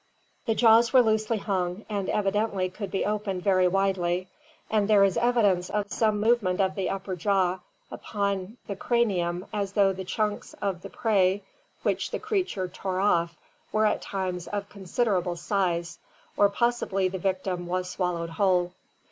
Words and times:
The 0.47 0.55
jaws 0.55 0.91
were 0.91 1.03
loosely 1.03 1.37
hung 1.37 1.85
and 1.87 2.09
evidently 2.09 2.71
could 2.71 2.89
be 2.89 3.05
opened 3.05 3.43
very 3.43 3.67
widely, 3.67 4.29
and 4.67 4.87
there 4.87 5.03
is 5.03 5.15
evidence 5.15 5.69
of 5.69 5.91
some 5.91 6.19
movement 6.19 6.59
of 6.59 6.73
the 6.73 6.89
upper 6.89 7.15
jaw 7.15 7.59
upon 7.91 8.57
tie 8.67 8.73
cranium 8.73 9.45
as 9.53 9.73
though 9.73 9.93
the 9.93 10.03
chunks 10.03 10.55
of 10.55 10.81
the 10.81 10.89
prey 10.89 11.43
which 11.83 12.09
the 12.09 12.17
creature 12.17 12.67
tore 12.67 12.99
off 12.99 13.37
were 13.71 13.85
at 13.85 14.01
times 14.01 14.47
of 14.47 14.69
considerable 14.69 15.35
size 15.35 15.99
or 16.35 16.49
possibly 16.49 17.07
the 17.07 17.19
victim 17.19 17.67
was 17.67 17.87
swallowed 17.87 18.31
whole. 18.31 18.71